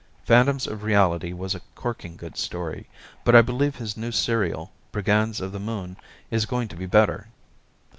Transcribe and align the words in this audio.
"Phantoms 0.25 0.65
of 0.65 0.81
Reality" 0.81 1.31
was 1.31 1.53
a 1.53 1.61
corking 1.75 2.17
good 2.17 2.35
story, 2.35 2.87
but 3.23 3.35
I 3.35 3.43
believe 3.43 3.75
his 3.75 3.95
new 3.95 4.11
serial, 4.11 4.71
"Brigands 4.91 5.39
of 5.39 5.51
the 5.51 5.59
Moon," 5.59 5.95
is 6.31 6.47
going 6.47 6.67
to 6.69 6.75
be 6.75 6.87
better. 6.87 7.27